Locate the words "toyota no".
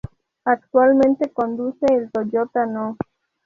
2.11-2.97